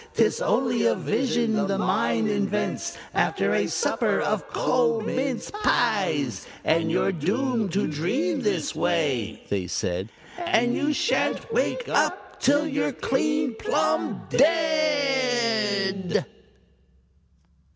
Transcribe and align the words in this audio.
'Tis 0.15 0.41
only 0.41 0.83
a 0.83 0.95
vision 0.95 1.67
the 1.67 1.77
mind 1.77 2.27
invents 2.27 2.97
After 3.13 3.53
a 3.53 3.67
supper 3.67 4.19
of 4.19 4.49
cold 4.49 5.05
mince 5.05 5.51
pies, 5.51 6.47
And 6.63 6.89
you're 6.89 7.11
doomed 7.11 7.71
to 7.73 7.85
dream 7.85 8.41
this 8.41 8.73
way," 8.75 9.43
they 9.49 9.67
said, 9.67 10.09
"_And 10.39 10.73
you 10.73 10.91
sha'n't 10.91 11.53
wake 11.53 11.87
up 11.87 12.39
till 12.39 12.65
you're 12.67 12.93
clean 12.93 13.53
plum 13.53 14.25
dead! 14.31 16.25